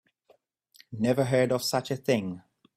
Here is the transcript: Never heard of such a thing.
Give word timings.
Never 0.91 1.25
heard 1.25 1.51
of 1.51 1.61
such 1.61 1.91
a 1.91 1.95
thing. 1.95 2.41